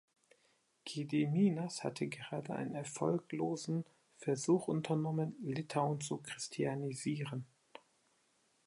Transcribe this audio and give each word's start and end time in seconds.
Gediminas 0.83 1.83
hatte 1.83 2.07
gerade 2.07 2.55
einen 2.55 2.73
erfolglosen 2.73 3.85
Versuch 4.17 4.67
unternommen, 4.67 5.35
Litauen 5.43 6.01
zu 6.01 6.17
christianisieren. 6.17 7.45